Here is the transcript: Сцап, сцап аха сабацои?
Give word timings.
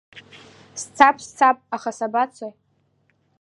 Сцап, 0.81 1.15
сцап 1.27 1.57
аха 1.75 1.91
сабацои? 1.99 2.51